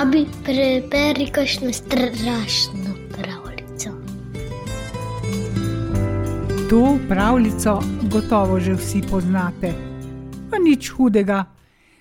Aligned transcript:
Abi 0.00 0.26
preberi 0.44 1.26
kakšno 1.32 1.72
strašno 1.72 2.94
pravljico. 3.16 3.90
To 6.70 6.98
pravljico 7.08 7.82
gotovo 8.12 8.60
že 8.60 8.72
vsi 8.74 9.02
poznate. 9.10 9.72
Pa 10.50 10.56
nič 10.58 10.88
hudega. 10.90 11.44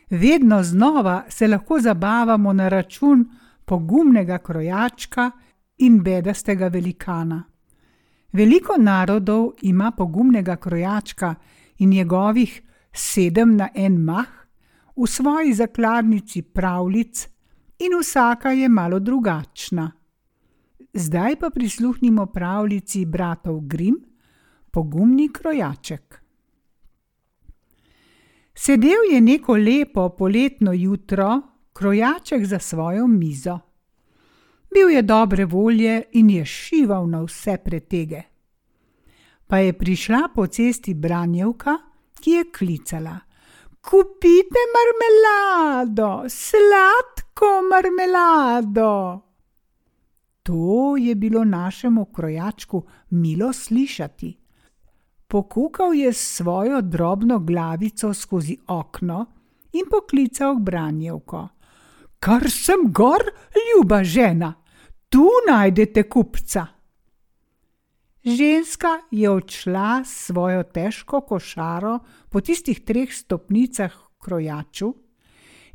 Vedno 0.09 0.63
znova 0.63 1.23
se 1.29 1.47
lahko 1.47 1.79
zabavamo 1.79 2.53
na 2.53 2.69
račun 2.69 3.25
pogumnega 3.65 4.37
krojačka 4.37 5.31
in 5.77 6.03
bedastega 6.03 6.67
velikana. 6.67 7.43
Veliko 8.31 8.77
narodov 8.77 9.51
ima 9.61 9.91
pogumnega 9.91 10.55
krojačka 10.55 11.35
in 11.77 11.89
njegovih 11.89 12.61
sedem 12.93 13.55
na 13.55 13.69
en 13.75 13.97
mah 14.03 14.29
v 14.95 15.07
svoji 15.07 15.53
zakladnici 15.53 16.41
pravljic, 16.41 17.27
in 17.79 17.99
vsaka 18.01 18.51
je 18.51 18.69
malo 18.69 18.99
drugačna. 18.99 19.91
Zdaj 20.93 21.35
pa 21.39 21.49
prisluhnimo 21.49 22.25
pravljici 22.25 23.05
bratov 23.05 23.59
Grim, 23.59 23.95
pogumni 24.71 25.29
krojaček. 25.33 26.21
Sedel 28.55 29.05
je 29.13 29.21
neko 29.21 29.55
lepo 29.55 30.09
poletno 30.09 30.73
jutro 30.73 31.41
krojaček 31.73 32.45
za 32.45 32.59
svojo 32.59 33.07
mizo. 33.07 33.59
Bil 34.73 34.89
je 34.89 35.01
dobre 35.01 35.45
volje 35.45 36.03
in 36.11 36.29
je 36.29 36.45
šival 36.45 37.09
na 37.09 37.21
vse 37.21 37.57
pretege. 37.65 38.21
Pa 39.47 39.57
je 39.57 39.73
prišla 39.73 40.29
po 40.35 40.47
cesti 40.47 40.93
branjevka, 40.93 41.77
ki 42.21 42.31
je 42.31 42.43
klicala: 42.57 43.19
Kupite 43.81 44.59
marmelado, 44.75 46.29
sladko 46.29 47.61
marmelado! 47.71 49.21
To 50.43 50.97
je 50.97 51.15
bilo 51.15 51.43
našemu 51.43 52.05
krojačku 52.05 52.83
milo 53.09 53.53
slišati. 53.53 54.37
Pokukal 55.27 55.93
je 55.93 56.13
s 56.13 56.35
svojo 56.35 56.81
drobno 56.81 57.39
glavico 57.39 58.13
skozi 58.13 58.57
okno 58.67 59.25
in 59.73 59.85
poklical 59.91 60.55
branjevko: 60.55 61.47
Kar 62.19 62.49
sem 62.49 62.91
gor, 62.91 63.21
ljuba 63.69 64.03
žena, 64.03 64.53
tu 65.09 65.29
najdete 65.49 66.09
kupca. 66.09 66.67
Ženska 68.25 68.99
je 69.11 69.29
odšla 69.29 70.03
s 70.03 70.25
svojo 70.25 70.63
težko 70.63 71.21
košaro 71.21 71.99
po 72.29 72.41
tistih 72.41 72.81
treh 72.83 73.13
stopnicah 73.13 73.93
k 73.93 74.23
krojaču 74.25 74.93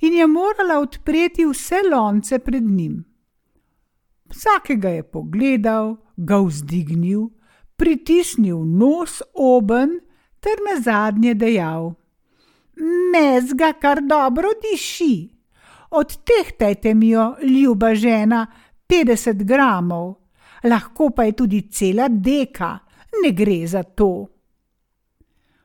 in 0.00 0.12
je 0.12 0.26
morala 0.26 0.78
odpreti 0.80 1.46
vse 1.46 1.80
lonce 1.92 2.38
pred 2.38 2.62
njim. 2.62 3.04
Vsakega 4.28 4.88
je 4.88 5.02
pogledal, 5.02 5.96
ga 6.16 6.36
vzdignil, 6.36 7.28
pritisnil 7.76 8.64
nos 8.64 9.22
oben 9.34 10.00
ter 10.40 10.60
na 10.68 10.80
zadnje 10.80 11.34
dejal: 11.34 11.94
Mezga 13.12 13.72
kar 13.72 14.02
dobro 14.02 14.48
diši. 14.62 15.30
Odtehtajte 15.90 16.94
mi 16.94 17.08
jo, 17.08 17.34
ljuba 17.42 17.94
žena, 17.94 18.46
petdeset 18.86 19.44
gramov 19.44 20.23
lahko 20.64 21.10
pa 21.10 21.24
je 21.24 21.32
tudi 21.32 21.68
cela 21.70 22.08
deka, 22.08 22.78
ne 23.22 23.30
gre 23.32 23.66
za 23.66 23.82
to. 23.82 24.26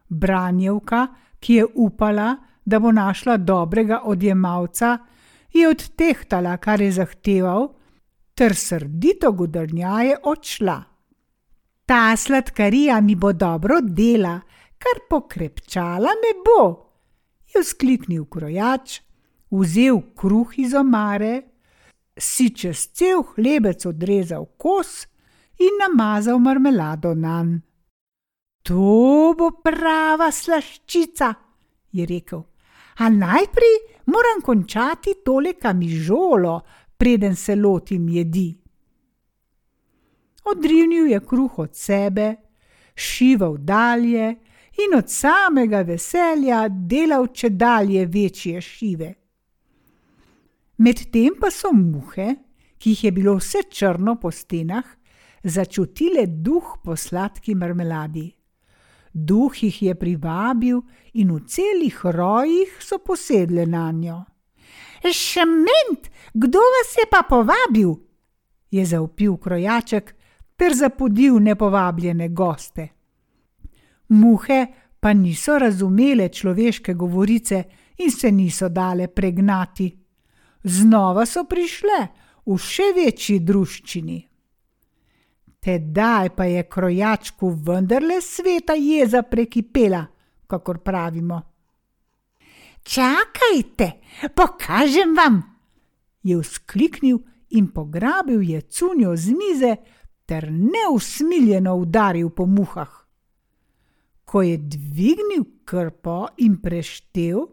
Branjevka, 0.10 1.08
ki 1.40 1.54
je 1.54 1.66
upala, 1.76 2.36
da 2.66 2.80
bo 2.80 2.92
našla 2.92 3.38
dobrega 3.38 4.02
odjemalca, 4.06 4.98
je 5.54 5.70
odtehtala, 5.70 6.58
kar 6.58 6.82
je 6.82 6.92
zahteval, 6.92 7.70
ter 8.36 8.56
srdito 8.56 9.32
godrnjaje 9.32 10.18
odšla. 10.24 10.78
Ta 11.86 12.16
sladkarija 12.18 13.02
mi 13.02 13.16
bo 13.16 13.34
dobro 13.34 13.80
dela, 13.82 14.40
kar 14.78 15.02
pokrepčala 15.10 16.14
me 16.22 16.34
bo, 16.46 16.62
je 17.54 17.64
vzkliknil 17.64 18.26
krojač, 18.26 19.00
vzel 19.52 20.02
kruh 20.16 20.54
iz 20.60 20.74
omare 20.74 21.49
si 22.20 22.50
čez 22.56 22.90
cel 22.94 23.24
hlebec 23.34 23.86
odrezal 23.86 24.46
kos 24.58 25.08
in 25.60 25.80
namazal 25.80 26.40
marmelado 26.40 27.14
nanj. 27.16 27.60
To 28.68 29.34
bo 29.38 29.50
prava 29.64 30.30
slaščica, 30.32 31.34
je 31.92 32.06
rekel. 32.06 32.44
A 33.00 33.10
najprej 33.10 33.76
moram 34.12 34.42
končati 34.44 35.16
tole 35.26 35.54
kamižolo, 35.54 36.60
preden 36.98 37.36
se 37.36 37.56
lotim 37.56 38.10
jedi. 38.10 38.50
Odrinil 40.52 41.08
je 41.08 41.20
kruh 41.26 41.60
od 41.60 41.76
sebe, 41.76 42.36
šival 42.96 43.58
dalje 43.58 44.36
in 44.84 44.98
od 44.98 45.10
samega 45.10 45.82
veselja 45.82 46.68
delal 46.70 47.28
če 47.34 47.50
dalje 47.50 48.06
večje 48.06 48.62
šive. 48.62 49.14
Medtem 50.80 51.36
pa 51.36 51.50
so 51.52 51.74
muhe, 51.76 52.36
ki 52.80 52.94
jih 52.94 53.04
je 53.04 53.12
bilo 53.12 53.36
vse 53.36 53.66
črno 53.68 54.16
po 54.16 54.32
stenah, 54.32 54.86
začutile 55.44 56.24
duh 56.28 56.78
po 56.84 56.96
sladki 56.96 57.56
marmeladi. 57.56 58.30
Duh 59.12 59.52
jih 59.64 59.82
je 59.84 59.96
privabil 59.96 60.80
in 61.20 61.34
v 61.36 61.44
celih 61.48 62.00
rojih 62.06 62.78
so 62.80 63.02
posedle 63.04 63.66
na 63.66 63.92
njo. 63.92 64.24
Šement, 65.04 66.08
kdo 66.34 66.60
vas 66.60 66.96
je 66.96 67.06
pa 67.12 67.24
povabil? 67.28 67.92
je 68.72 68.86
zaupil 68.86 69.38
krojaček 69.38 70.16
ter 70.56 70.74
zapodil 70.76 71.40
nepovabljene 71.40 72.30
goste. 72.30 72.88
Muhe 74.10 74.66
pa 75.00 75.14
niso 75.14 75.58
razumele 75.60 76.30
človeške 76.30 76.94
govorice 76.94 77.64
in 77.98 78.12
se 78.12 78.32
niso 78.32 78.70
dale 78.70 79.08
pregnati 79.08 80.00
znova 80.64 81.26
so 81.26 81.44
prišle 81.44 82.00
v 82.46 82.58
še 82.58 82.92
večji 82.96 83.40
druščini. 83.40 84.20
Tedaj 85.60 86.30
pa 86.36 86.46
je 86.48 86.64
krojačku 86.64 87.50
vendarle 87.50 88.22
sveta 88.22 88.74
jeza 88.80 89.22
prekipela, 89.22 90.06
kakor 90.48 90.80
pravimo. 90.80 91.42
Čakajte, 92.84 93.92
pokažem 94.36 95.16
vam, 95.16 95.42
je 96.24 96.40
vzkliknil 96.40 97.20
in 97.50 97.68
pograbil 97.74 98.42
je 98.42 98.62
cunjo 98.62 99.16
z 99.16 99.36
mize 99.36 99.76
ter 100.26 100.48
neusmiljeno 100.52 101.76
udaril 101.76 102.30
po 102.30 102.46
muhah. 102.46 102.92
Ko 104.26 104.42
je 104.42 104.58
dvignil 104.58 105.44
krpo 105.66 106.28
in 106.38 106.62
preštel, 106.62 107.48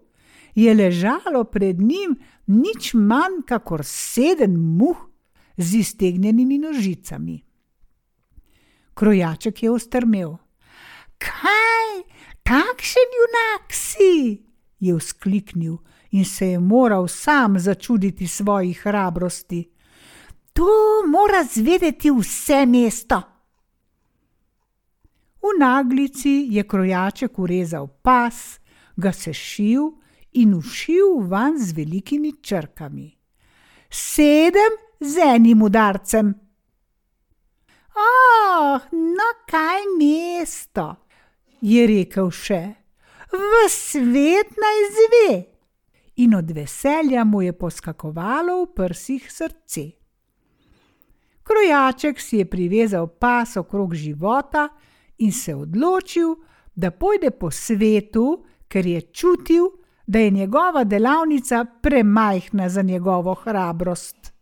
je 0.56 0.74
ležalo 0.74 1.44
pred 1.44 1.80
njim 1.80 2.16
nič 2.46 2.94
manj 2.94 3.44
kot 3.44 3.84
sedem 3.84 4.56
muh 4.56 4.96
z 5.56 5.84
iztegnjenimi 5.84 6.58
nožicami. 6.58 7.42
Krojaček 8.94 9.62
je 9.62 9.70
ostrmel. 9.70 10.36
Kaj, 11.20 12.08
takšen 12.42 13.12
junak 13.20 13.72
si? 13.72 14.42
je 14.80 14.96
vzkliknil 14.96 15.76
in 16.10 16.24
se 16.24 16.46
je 16.46 16.58
moral 16.60 17.08
sam 17.08 17.58
začuditi 17.58 18.26
svoji 18.28 18.72
hrabrosti. 18.72 19.64
To 20.52 21.04
mora 21.08 21.44
zvedeti 21.44 22.10
vse 22.10 22.66
mesto. 22.66 23.22
V 25.40 25.52
naglici 25.60 26.48
je 26.50 26.62
krojaček 26.68 27.38
urezal 27.38 27.86
pas, 28.02 28.60
ga 28.96 29.12
sešil 29.12 30.05
in 30.36 30.54
ušil 30.54 31.28
van 31.28 31.58
z 31.58 31.72
velikimi 31.72 32.32
črkami: 32.42 33.08
Sedem 33.90 34.76
z 35.00 35.16
enim 35.34 35.62
udarcem. 35.62 36.34
Oh, 37.96 38.80
no 38.92 39.28
kaj 39.48 39.86
mesto, 39.96 40.96
je 41.60 41.86
rekel 41.88 42.28
še, 42.30 42.62
v 43.32 43.68
svet 43.72 44.52
naj 44.60 44.80
zve. 44.96 45.30
In 46.16 46.34
od 46.36 46.50
veselja 46.50 47.24
mu 47.24 47.42
je 47.42 47.52
poskakovalo 47.52 48.62
v 48.64 48.72
prsih 48.76 49.32
srce. 49.32 49.84
Krojaček 51.46 52.20
si 52.20 52.40
je 52.40 52.46
privezal 52.50 53.06
pas 53.06 53.56
okrog 53.56 53.94
života 53.94 54.68
in 55.18 55.32
se 55.32 55.54
odločil, 55.54 56.34
da 56.74 56.90
pojde 56.90 57.30
po 57.30 57.50
svetu, 57.50 58.44
ker 58.68 58.86
je 58.86 59.00
čutil, 59.12 59.68
da 60.06 60.18
je 60.18 60.30
njegova 60.30 60.84
delavnica 60.84 61.64
premajhna 61.82 62.68
za 62.68 62.82
njegovo 62.82 63.34
hrabrost. 63.34 64.32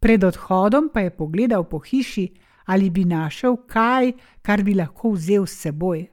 Pred 0.00 0.24
odhodom 0.24 0.90
pa 0.94 1.00
je 1.00 1.16
pogledal 1.16 1.64
po 1.64 1.78
hiši, 1.78 2.34
ali 2.64 2.90
bi 2.90 3.04
našel 3.04 3.56
kaj, 3.66 4.12
kar 4.42 4.62
bi 4.62 4.74
lahko 4.74 5.10
vzel 5.10 5.46
s 5.46 5.60
seboj. 5.60 6.06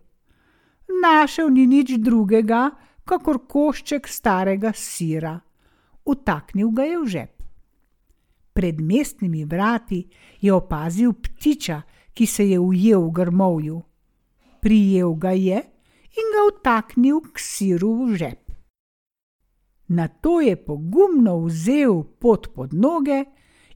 Našel 1.03 1.49
ni 1.49 1.67
nič 1.67 1.91
drugega, 1.97 2.69
kakor 3.05 3.47
košček 3.47 4.07
starega 4.07 4.71
sira. 4.75 5.39
utaknil 6.05 6.71
ga 6.71 6.83
je 6.83 6.97
v 6.99 7.05
žep. 7.05 7.43
Pred 8.53 8.81
mestnimi 8.81 9.45
vrati 9.45 10.09
je 10.41 10.53
opazil 10.53 11.13
ptiča, 11.13 11.81
ki 12.13 12.25
se 12.25 12.49
je 12.49 12.59
ujel 12.59 13.01
v 13.01 13.11
grmovju. 13.11 13.81
Prijel 14.61 15.13
ga 15.13 15.31
je 15.31 15.61
in 16.17 16.31
ga 16.33 16.45
utaknil 16.49 17.21
k 17.33 17.39
siru 17.39 17.93
v 18.05 18.17
žep. 18.17 18.43
Na 19.89 20.07
to 20.07 20.39
je 20.41 20.55
pogumno 20.55 21.39
vzel 21.45 22.03
pot 22.21 22.53
pod 22.53 22.73
noge 22.73 23.25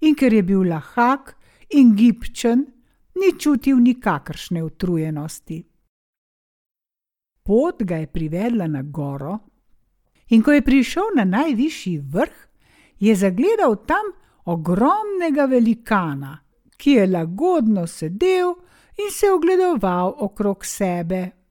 in 0.01 0.15
ker 0.15 0.33
je 0.33 0.43
bil 0.43 0.63
lahak 0.69 1.35
in 1.69 1.95
gibčen, 1.95 2.65
ni 3.15 3.33
čutil 3.39 3.77
nikakršne 3.81 4.63
utrujenosti. 4.63 5.63
Pot 7.43 7.83
ga 7.83 7.97
je 7.97 8.07
privedla 8.07 8.67
na 8.67 8.81
goro, 8.81 9.39
in 10.29 10.43
ko 10.43 10.51
je 10.51 10.61
prišel 10.61 11.15
na 11.15 11.25
najvišji 11.25 11.97
vrh, 11.99 12.37
je 12.99 13.15
zagledal 13.15 13.75
tam 13.85 14.13
ogromnega 14.45 15.45
velikana, 15.45 16.37
ki 16.77 16.91
je 16.91 17.07
lagodno 17.07 17.87
sedel 17.87 18.53
in 18.97 19.11
se 19.11 19.31
ogledoval 19.31 20.15
okrog 20.17 20.65
sebe. 20.65 21.42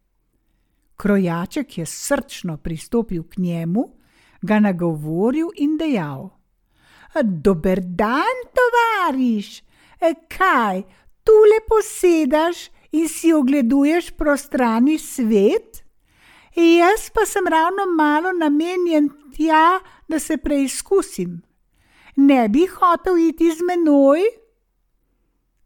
Krojaček 0.97 1.79
je 1.79 1.87
srčno 1.87 2.57
pristopil 2.57 3.23
k 3.23 3.39
njemu, 3.39 3.85
ga 4.43 4.61
nagovoril 4.61 5.49
in 5.57 5.77
dejal: 5.77 6.31
Dober 7.23 7.81
dan, 7.81 8.37
tovariš, 8.57 9.63
e, 10.01 10.15
kaj, 10.29 10.83
tu 11.25 11.33
lepo 11.53 11.83
sedaš 11.83 12.69
in 12.93 13.09
si 13.09 13.33
ogleduješ 13.33 14.11
prostrani 14.17 14.99
svet? 14.99 15.83
Jaz 16.57 17.11
pa 17.15 17.25
sem 17.27 17.47
ravno 17.49 17.87
malo 17.97 18.33
namenjen 18.33 19.09
tja, 19.37 19.81
da 20.09 20.19
se 20.19 20.37
preizkusim. 20.37 21.43
Ne 22.17 22.49
bi 22.49 22.67
hotel 22.67 23.19
iti 23.19 23.51
z 23.51 23.65
menoj? 23.69 24.21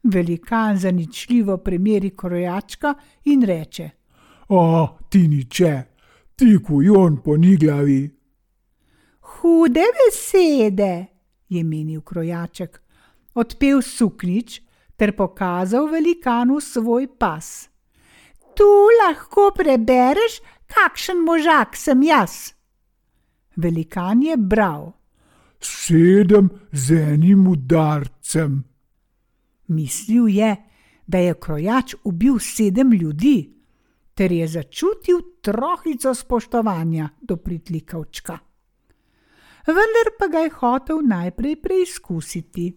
Velikan 0.03 0.79
zaničljivo 0.79 1.57
premeri 1.57 2.17
krojačka 2.17 2.95
in 3.25 3.43
reče: 3.43 3.91
O, 4.49 4.89
ti 5.09 5.29
niče, 5.29 5.83
ti 6.37 6.59
kujon 6.67 7.17
po 7.25 7.37
ni 7.37 7.57
glavi. 7.57 8.11
Hude 9.21 9.87
besede, 9.97 11.07
je 11.49 11.63
menil 11.65 12.01
krojaček, 12.01 12.79
odpel 13.35 13.83
suknič 13.83 14.61
ter 14.97 15.13
pokazal 15.17 15.89
velikanu 15.91 16.61
svoj 16.61 17.09
pas. 17.19 17.69
Tu 18.57 18.69
lahko 19.03 19.51
prebereš, 19.57 20.39
kakšen 20.71 21.25
možak 21.27 21.77
sem 21.77 22.03
jaz. 22.03 22.55
Velikan 23.57 24.23
je 24.23 24.37
bral. 24.37 24.93
Sedem 25.61 26.49
z 26.73 27.03
enim 27.13 27.49
udarcem. 27.49 28.65
Mislil 29.69 30.29
je, 30.29 30.57
da 31.07 31.19
je 31.19 31.35
krojač 31.35 31.95
ubil 32.05 32.39
sedem 32.39 32.93
ljudi, 32.93 33.56
ter 34.17 34.33
je 34.33 34.49
začutil 34.49 35.21
trohico 35.45 36.15
spoštovanja 36.15 37.09
do 37.21 37.37
pritlikavčka. 37.37 38.39
Vendar 39.67 40.09
pa 40.19 40.29
ga 40.33 40.39
je 40.39 40.51
hotel 40.57 41.03
najprej 41.05 41.57
preizkusiti. 41.63 42.71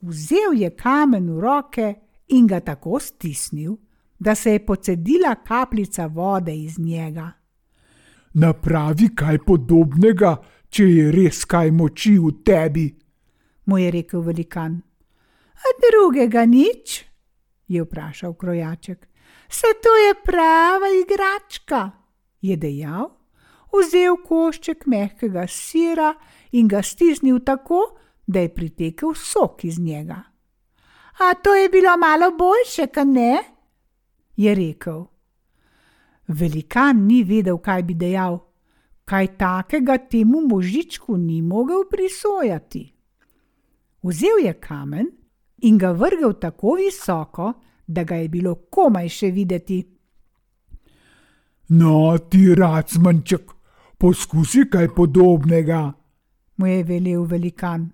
Vzel 0.00 0.54
je 0.56 0.70
kamen 0.76 1.28
v 1.34 1.40
roke 1.40 1.88
in 2.28 2.46
ga 2.46 2.60
tako 2.60 3.00
stisnil, 3.00 3.76
da 4.18 4.34
se 4.34 4.52
je 4.52 4.64
pocedila 4.66 5.34
kapljica 5.34 6.06
vode 6.06 6.56
iz 6.56 6.78
njega. 6.78 7.30
Napravi 8.32 9.10
kaj 9.14 9.38
podobnega, 9.44 10.36
če 10.70 10.84
je 10.84 11.12
res 11.12 11.44
kaj 11.44 11.70
moči 11.70 12.16
v 12.18 12.32
tebi, 12.46 12.86
mu 13.66 13.78
je 13.78 13.90
rekel 13.90 14.22
velikan. 14.22 14.80
A 15.60 15.76
drugega 15.82 16.46
nič? 16.46 17.04
je 17.68 17.82
vprašal 17.82 18.34
krojaček. 18.34 19.09
Se 19.50 19.66
to 19.82 19.96
je 19.96 20.14
prava 20.24 20.86
igračka, 21.02 21.90
je 22.40 22.56
dejal, 22.56 23.10
vzel 23.74 24.16
košček 24.26 24.86
mehkega 24.86 25.46
sira 25.48 26.14
in 26.52 26.68
ga 26.68 26.82
stisnil 26.82 27.40
tako, 27.44 27.96
da 28.26 28.40
je 28.40 28.54
pritekel 28.54 29.14
sok 29.14 29.64
iz 29.64 29.78
njega. 29.78 30.22
A 31.18 31.34
to 31.34 31.54
je 31.54 31.68
bilo 31.68 31.96
malo 31.96 32.30
boljše, 32.30 32.86
kaj 32.86 33.04
ne? 33.04 33.42
je 34.36 34.54
rekel. 34.54 35.04
Velikan 36.28 37.06
ni 37.06 37.24
vedel, 37.24 37.58
kaj 37.58 37.82
bi 37.82 37.94
dejal, 37.94 38.38
kaj 39.04 39.26
takega 39.36 39.98
temu 39.98 40.40
možičku 40.46 41.16
ni 41.16 41.42
mogel 41.42 41.84
prisojati. 41.90 42.84
Vzel 44.02 44.38
je 44.44 44.52
kamen 44.52 45.10
in 45.58 45.78
ga 45.78 45.90
vrgel 45.92 46.32
tako 46.40 46.76
visoko, 46.78 47.52
da 47.90 48.04
ga 48.04 48.14
je 48.14 48.28
bilo 48.28 48.54
komaj 48.54 49.08
še 49.08 49.30
videti. 49.34 49.80
No, 51.68 52.18
ti 52.30 52.54
racmanček, 52.54 53.50
poskusi 53.98 54.64
kaj 54.70 54.92
podobnega, 54.94 55.82
mu 56.56 56.66
je 56.66 56.84
velel 56.84 57.24
velikan. 57.24 57.90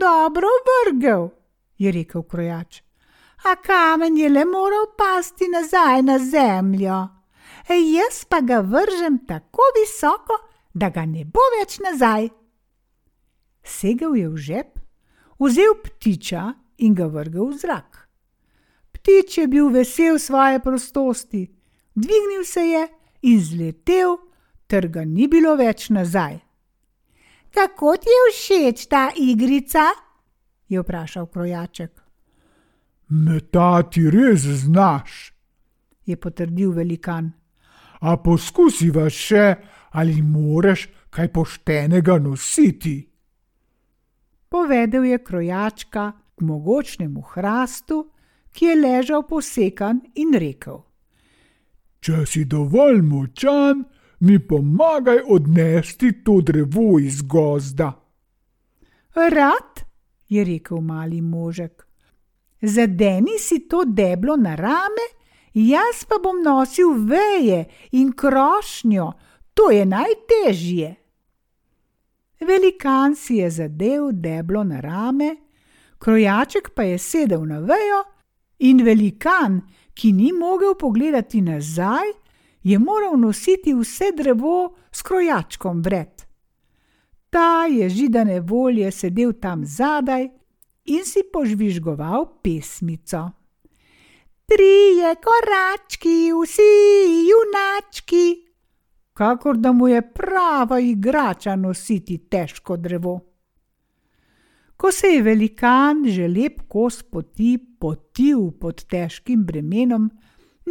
Dobro 0.00 0.50
vrgel, 0.68 1.28
je 1.78 1.92
rekel 1.92 2.22
krojač. 2.22 2.82
A 3.44 3.56
kamen 3.60 4.16
je 4.16 4.28
le 4.28 4.44
moral 4.44 4.88
pasti 4.98 5.48
nazaj 5.48 6.02
na 6.02 6.18
zemljo. 6.18 7.00
E, 7.68 7.76
jaz 7.76 8.24
pa 8.28 8.40
ga 8.40 8.60
vržem 8.60 9.18
tako 9.28 9.62
visoko, 9.76 10.38
da 10.74 10.88
ga 10.90 11.04
ne 11.06 11.24
bo 11.24 11.44
več 11.58 11.78
nazaj. 11.84 12.28
Segel 13.64 14.16
je 14.16 14.28
v 14.28 14.46
žep, 14.48 14.80
vzel 15.40 15.76
ptiča 15.84 16.48
in 16.78 16.94
ga 16.94 17.06
vrgel 17.08 17.52
v 17.52 17.60
zrak. 17.60 18.03
Ptič 19.04 19.38
je 19.38 19.48
bil 19.48 19.68
vesel 19.68 20.16
svoje 20.18 20.60
prostosti, 20.64 21.44
dvignil 21.94 22.44
se 22.44 22.60
je 22.60 22.88
in 23.28 23.40
zletel, 23.40 24.16
ter 24.66 24.88
ga 24.88 25.04
ni 25.04 25.28
bilo 25.28 25.52
več 25.60 25.90
nazaj. 25.92 26.38
Kako 27.52 27.96
ti 28.00 28.08
je 28.08 28.22
všeč 28.32 28.86
ta 28.88 29.10
igrica? 29.16 29.92
je 30.68 30.80
vprašal 30.80 31.26
krojaček. 31.26 32.00
Metati 33.08 34.08
res 34.10 34.40
znaš, 34.64 35.34
je 36.06 36.16
potrdil 36.16 36.72
velikan. 36.72 37.28
A 38.00 38.16
poskusi 38.16 38.88
vas 38.90 39.12
še, 39.12 39.54
ali 39.92 40.22
moraš 40.22 40.88
kaj 41.12 41.28
poštenega 41.28 42.16
nositi. 42.18 42.96
Povedal 44.48 45.04
je 45.04 45.20
krojačka 45.20 46.12
k 46.34 46.40
mogočnemu 46.40 47.20
hrastu, 47.34 48.13
ki 48.54 48.70
je 48.70 48.74
ležal 48.78 49.24
posekan 49.26 50.00
in 50.14 50.32
rekel: 50.38 50.84
Če 52.00 52.22
si 52.26 52.44
dovolj 52.44 53.02
močan, 53.02 53.82
mi 54.20 54.38
pomagaj 54.38 55.24
odnesti 55.28 56.12
to 56.24 56.40
drevo 56.40 56.98
iz 56.98 57.22
gozda. 57.22 57.90
Rad, 59.14 59.82
je 60.28 60.44
rekel 60.44 60.80
mali 60.80 61.20
možek. 61.20 61.86
Zadeni 62.62 63.38
si 63.38 63.68
to 63.68 63.84
deblo 63.84 64.36
na 64.36 64.54
rame, 64.54 65.06
jaz 65.54 66.04
pa 66.08 66.18
bom 66.22 66.42
nosil 66.42 66.94
veje 67.08 67.64
in 67.92 68.12
krošnjo, 68.12 69.12
to 69.54 69.70
je 69.70 69.84
najtežje. 69.86 70.94
Velikan 72.40 73.16
si 73.16 73.36
je 73.36 73.50
zadev 73.50 74.10
deblo 74.12 74.64
na 74.64 74.80
rame, 74.80 75.36
krojaček 75.98 76.70
pa 76.74 76.82
je 76.82 76.98
sedel 76.98 77.44
na 77.46 77.58
vejo, 77.58 78.02
in 78.58 78.84
velikan, 78.84 79.60
ki 79.94 80.12
ni 80.12 80.32
mogel 80.32 80.74
pogledati 80.74 81.40
nazaj, 81.40 82.12
je 82.62 82.78
moral 82.78 83.16
nositi 83.20 83.74
vse 83.74 84.12
drevo 84.16 84.74
s 84.92 85.02
krojačkom 85.02 85.82
vred. 85.82 86.24
Ta 87.30 87.66
je 87.66 87.88
židane 87.88 88.40
volje 88.40 88.90
sedel 88.90 89.32
tam 89.32 89.64
zadaj 89.66 90.28
in 90.84 91.04
si 91.04 91.22
požvižgoval 91.32 92.26
pesmico. 92.42 93.30
Trije 94.46 95.14
korački, 95.24 96.32
vsi 96.42 96.72
junački, 97.30 98.44
kakor 99.12 99.56
da 99.56 99.72
mu 99.72 99.88
je 99.88 100.12
prava 100.12 100.80
igrača 100.80 101.56
nositi 101.56 102.18
težko 102.18 102.76
drevo. 102.76 103.33
Ko 104.84 104.92
se 104.92 105.06
je 105.06 105.22
velikan 105.22 106.02
že 106.04 106.26
lep 106.28 106.58
kos 106.68 106.98
poti 107.08 107.54
potil 107.80 108.50
pod 108.60 108.82
težkim 108.84 109.46
bremenom, 109.48 110.10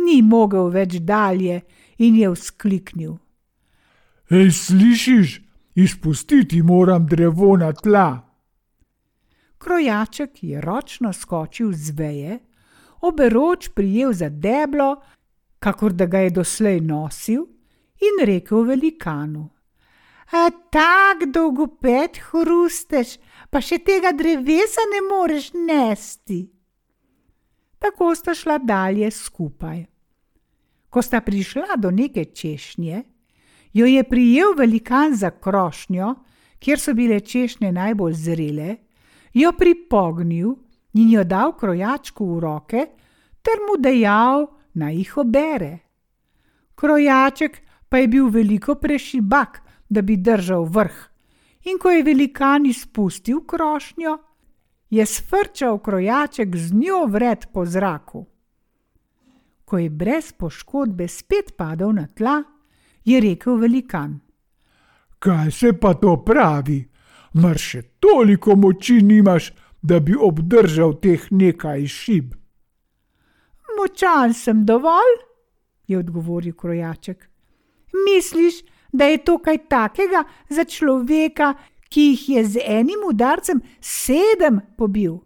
ni 0.06 0.20
mogel 0.22 0.70
več 0.70 1.00
dalje 1.02 1.64
in 1.98 2.20
je 2.22 2.30
vzkliknil: 2.30 3.16
Hej, 4.30 4.52
slišiš, 4.52 5.34
izpustiti 5.82 6.62
moram 6.62 7.08
drevo 7.10 7.58
na 7.58 7.72
tla. 7.74 8.22
Krojaček 9.58 10.44
je 10.44 10.62
ročno 10.62 11.10
skočil 11.14 11.74
z 11.74 11.98
veje, 11.98 12.40
oberoč 13.02 13.72
prijel 13.74 14.14
za 14.14 14.30
deblo, 14.30 15.02
kakor 15.58 15.90
da 15.98 16.06
ga 16.06 16.22
je 16.28 16.38
doslej 16.38 16.86
nosil, 16.86 17.50
in 17.98 18.26
rekel 18.30 18.62
velikanu: 18.62 19.50
A 20.38 20.52
tak 20.70 21.32
dolgopet 21.34 22.22
hrusteš, 22.30 23.18
pa 23.54 23.62
še 23.62 23.78
tega 23.86 24.10
drevesa 24.18 24.82
ne 24.90 25.04
moreš 25.06 25.52
nesti. 25.54 26.42
Tako 27.78 28.16
sta 28.18 28.34
šla 28.34 28.58
dalje 28.58 29.12
skupaj. 29.14 29.84
Ko 30.90 31.02
sta 31.06 31.22
prišla 31.22 31.78
do 31.78 31.92
neke 31.94 32.26
češnje, 32.26 33.04
jo 33.74 33.86
je 33.86 34.04
prijel 34.10 34.56
velikan 34.58 35.14
za 35.14 35.30
krošnjo, 35.30 36.10
kjer 36.58 36.82
so 36.82 36.94
bile 36.98 37.20
češnje 37.20 37.72
najbolj 37.76 38.18
zrele, 38.26 38.76
jo 39.34 39.54
pripognil 39.58 40.56
in 40.98 41.14
jo 41.14 41.24
dal 41.24 41.54
krojačku 41.58 42.26
v 42.26 42.42
roke, 42.42 42.86
ter 43.46 43.62
mu 43.68 43.78
dejal, 43.78 44.48
naj 44.74 44.98
jih 44.98 45.18
obere. 45.22 45.74
Krojaček 46.76 47.62
pa 47.90 48.02
je 48.02 48.08
bil 48.10 48.30
veliko 48.34 48.76
prešibak, 48.82 49.62
da 49.90 50.02
bi 50.02 50.18
držal 50.18 50.66
vrh, 50.66 51.13
in 51.64 51.80
ko 51.80 51.92
je 51.92 52.04
velikan 52.04 52.66
izpustil 52.66 53.42
krošnjo, 53.48 54.18
je 54.90 55.06
sfrčal 55.06 55.80
krojaček 55.80 56.56
z 56.56 56.74
njo 56.74 57.06
vred 57.06 57.46
po 57.54 57.66
zraku. 57.66 58.26
Ko 59.66 59.78
je 59.78 59.90
brez 59.90 60.32
poškodbe 60.32 61.08
spet 61.08 61.54
padel 61.58 61.94
na 61.94 62.08
tla, 62.08 62.44
je 63.06 63.20
rekel 63.20 63.58
velikan: 63.58 64.20
Kaj 65.20 65.52
se 65.52 65.74
pa 65.80 65.94
to 65.94 66.18
pravi? 66.26 66.84
Mar 67.34 67.58
še 67.58 67.82
toliko 68.00 68.56
moči 68.56 69.02
nimaš, 69.02 69.54
da 69.82 70.00
bi 70.00 70.14
obdržal 70.16 71.00
teh 71.02 71.32
nekaj 71.32 71.88
šib? 71.88 72.36
Močan 73.78 74.34
sem 74.34 74.66
dovolj, 74.66 75.18
je 75.88 75.98
odgovoril 75.98 76.54
krojaček. 76.54 77.30
Misliš, 78.06 78.62
da 78.94 79.10
je 79.10 79.18
to 79.26 79.38
kaj 79.38 79.58
takega 79.68 80.24
za 80.50 80.64
človeka, 80.64 81.54
ki 81.90 82.02
jih 82.02 82.30
je 82.30 82.46
z 82.46 82.66
enim 82.66 83.06
udarcem 83.10 83.62
sedem 83.82 84.62
pobil? 84.78 85.18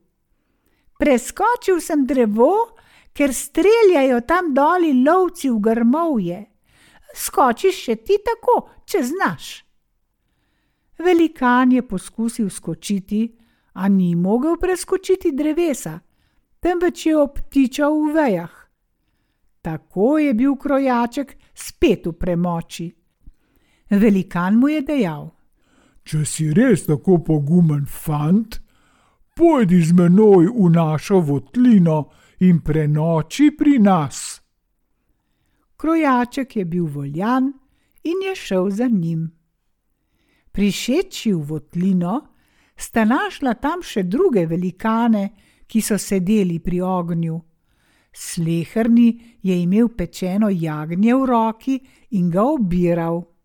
Preskočil 0.97 1.81
sem 1.83 2.07
drevo, 2.07 2.73
ker 3.13 3.33
streljajo 3.33 4.21
tam 4.27 4.53
doli 4.53 4.93
lovci 5.03 5.49
v 5.49 5.59
grmovje. 5.59 6.39
Skočiš 7.15 7.83
še 7.85 7.95
ti 8.05 8.17
tako, 8.23 8.69
če 8.85 9.03
znaš. 9.03 9.45
Velikan 10.97 11.71
je 11.71 11.83
poskusil 11.85 12.49
skočiti, 12.49 13.27
a 13.77 13.87
ni 13.89 14.15
mogel 14.15 14.57
preskočiti 14.57 15.31
drevesa, 15.37 15.99
temveč 16.59 17.05
je 17.05 17.17
obtičal 17.17 17.93
v 17.93 18.13
vejah. 18.13 18.53
Tako 19.61 20.17
je 20.17 20.33
bil 20.33 20.55
krojaček 20.55 21.35
spet 21.53 22.07
v 22.07 22.13
premoči. 22.17 22.87
Velikan 23.89 24.55
mu 24.59 24.69
je 24.69 24.81
dejal: 24.81 25.29
Če 26.03 26.25
si 26.25 26.49
res 26.53 26.85
tako 26.87 27.19
pogumen 27.23 27.85
fant, 27.87 28.59
pojdi 29.35 29.81
z 29.83 29.93
menoj 29.95 30.49
v 30.51 30.69
našo 30.71 31.21
votlino 31.21 32.09
in 32.39 32.59
prenoči 32.59 33.51
pri 33.55 33.79
nas. 33.79 34.41
Krojaček 35.77 36.55
je 36.55 36.65
bil 36.65 36.85
voljan 36.85 37.51
in 38.03 38.23
je 38.27 38.35
šel 38.35 38.69
za 38.69 38.87
njim. 38.87 39.27
Prišeči 40.51 41.33
v 41.33 41.41
votlino, 41.43 42.15
sta 42.75 43.05
našla 43.05 43.53
tam 43.61 43.83
še 43.83 44.03
druge 44.03 44.47
velikane, 44.49 45.29
ki 45.67 45.81
so 45.81 45.97
sedeli 45.99 46.59
pri 46.59 46.81
ognju. 46.81 47.37
Slehrni 48.13 49.37
je 49.43 49.61
imel 49.61 49.91
pečeno 49.93 50.49
jagnje 50.49 51.13
v 51.13 51.25
roki 51.25 51.75
in 52.17 52.31
ga 52.31 52.43
obiral. 52.43 53.36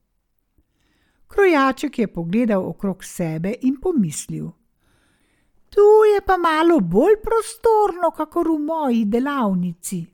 Krojaček 1.33 1.99
je 1.99 2.07
pogledal 2.07 2.67
okrog 2.69 3.05
sebe 3.05 3.55
in 3.63 3.81
pomislil: 3.81 4.51
Tu 5.71 5.87
je 6.15 6.21
pa 6.27 6.37
malo 6.37 6.81
bolj 6.81 7.15
prostorno, 7.23 8.11
kakor 8.17 8.49
v 8.49 8.59
moji 8.61 9.05
delavnici. 9.05 10.05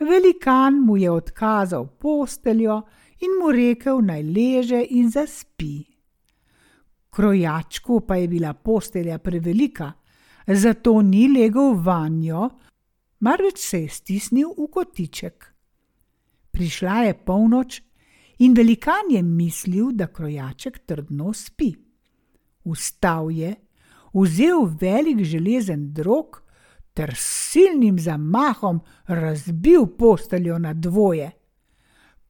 Velikan 0.00 0.80
mu 0.80 0.96
je 0.96 1.10
odkazal 1.10 1.86
posteljo 1.86 2.82
in 3.20 3.36
mu 3.40 3.52
rekel, 3.52 4.00
naj 4.00 4.22
leže 4.22 4.80
in 4.90 5.10
zaspi. 5.10 5.84
Krojačku 7.10 8.00
pa 8.00 8.16
je 8.16 8.28
bila 8.28 8.54
postelja 8.54 9.18
prevelika, 9.18 9.92
zato 10.46 11.02
ni 11.02 11.28
legel 11.28 11.74
vanjo, 11.74 12.48
marveč 13.20 13.58
se 13.58 13.82
je 13.82 13.88
stisnil 13.88 14.48
v 14.58 14.68
kotiček. 14.72 15.52
Prišla 16.50 17.02
je 17.04 17.14
polnoč 17.14 17.82
in 18.38 18.54
velikan 18.54 19.10
je 19.10 19.22
mislil, 19.22 19.92
da 19.92 20.06
krojaček 20.06 20.78
trdno 20.86 21.32
spi. 21.32 21.74
Vstal 22.64 23.30
je, 23.30 23.54
vzel 24.14 24.68
velik 24.80 25.24
železen 25.24 25.92
drog 25.92 26.42
ter 26.94 27.14
s 27.14 27.52
silnim 27.52 27.98
zamahom 27.98 28.80
razbil 29.06 29.86
posteljo 29.86 30.58
na 30.58 30.72
dvoje. 30.74 31.30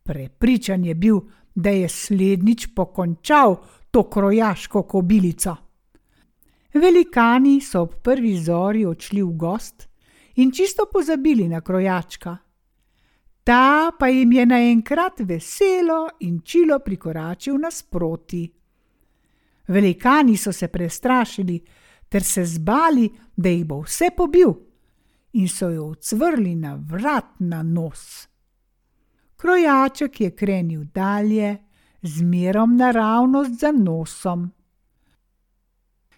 Prepričan 0.02 0.84
je 0.84 0.94
bil, 0.94 1.20
da 1.54 1.70
je 1.70 1.88
slednjič 1.88 2.66
pokončal 2.75 3.56
to 3.90 4.10
krojaško 4.10 4.82
kobilico. 4.82 5.56
Velikani 6.75 7.60
so 7.60 7.80
ob 7.82 7.94
prvi 8.02 8.36
zori 8.36 8.84
odšli 8.84 9.22
v 9.22 9.32
gost 9.32 9.88
in 10.34 10.52
čisto 10.52 10.84
pozabili 10.92 11.48
na 11.48 11.60
krojačka. 11.60 12.36
Ta 13.46 13.92
pa 13.98 14.08
jim 14.08 14.32
je 14.32 14.46
naenkrat 14.46 15.20
veselo 15.20 16.08
in 16.20 16.40
čilo 16.42 16.78
prikoračil 16.78 17.58
nasproti. 17.58 18.42
Velikani 19.68 20.36
so 20.36 20.52
se 20.52 20.68
prestrašili 20.68 21.60
ter 22.08 22.22
se 22.22 22.44
zbali, 22.44 23.10
da 23.36 23.48
jih 23.48 23.64
bo 23.66 23.80
vse 23.80 24.10
pobil, 24.16 24.50
in 25.32 25.48
so 25.48 25.68
jo 25.70 25.84
ucvrli 25.84 26.54
na 26.54 26.74
vrat 26.74 27.38
na 27.38 27.62
nos. 27.62 28.28
Krojaček 29.36 30.20
je 30.20 30.30
krenil 30.30 30.84
dalje, 30.94 31.56
zmerom 32.02 32.76
naravnost 32.76 33.60
za 33.60 33.72
nosom. 33.72 34.50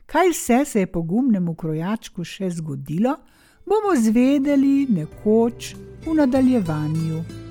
Kaj 0.06 0.30
vse 0.30 0.64
se 0.64 0.80
je 0.80 0.92
pogumnemu 0.92 1.54
krojačku 1.54 2.25
še 2.25 2.50
zgodilo, 2.50 3.16
bomo 3.68 3.92
zvedeli 3.96 4.87
nekoč 4.88 5.75
v 6.06 6.14
nadaljevanju. 6.14 7.48